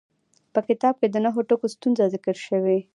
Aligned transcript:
په 0.53 0.59
کتاب 0.67 0.93
کې 0.99 1.07
د 1.09 1.15
نهو 1.25 1.41
ټکو 1.49 1.67
ستونزه 1.75 2.03
ذکر 2.13 2.35
شوې. 2.47 2.79